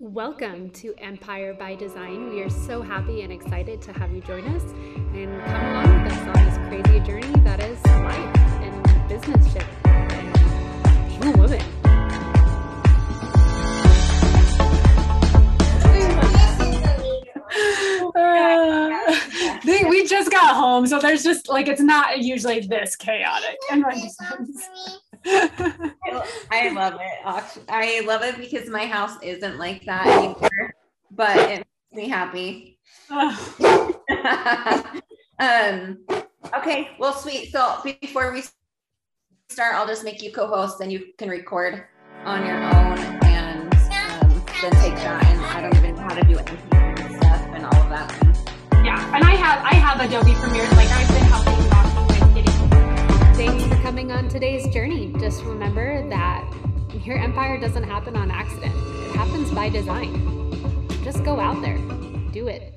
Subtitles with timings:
[0.00, 2.30] Welcome to Empire by Design.
[2.30, 6.12] We are so happy and excited to have you join us and come along with
[6.12, 10.32] us on this crazy journey that is life and business ship and
[11.08, 11.60] being a woman.
[18.14, 23.84] Uh, we just got home, so there's just like it's not usually this chaotic in.
[26.52, 27.07] I love it.
[27.24, 30.74] I love it because my house isn't like that anymore,
[31.10, 32.78] but it makes me happy.
[35.38, 35.98] um,
[36.56, 37.52] okay, well, sweet.
[37.52, 38.42] So before we
[39.48, 41.84] start, I'll just make you co-host, and you can record
[42.24, 45.24] on your own, and um, then take that.
[45.26, 48.12] And I don't even know how to do anything and stuff and all of that.
[48.84, 50.68] Yeah, and I have I have Adobe Premiere.
[50.72, 52.68] Like I've been helping Rocky with getting.
[53.34, 55.14] Thanks for coming on today's journey.
[55.18, 56.47] Just remember that
[57.08, 58.74] your empire doesn't happen on accident.
[58.76, 60.12] It happens by design.
[61.02, 61.78] Just go out there,
[62.32, 62.74] do it.